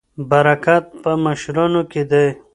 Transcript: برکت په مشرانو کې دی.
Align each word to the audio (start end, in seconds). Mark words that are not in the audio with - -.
برکت 0.29 0.85
په 1.01 1.11
مشرانو 1.25 1.81
کې 1.91 2.01
دی. 2.11 2.27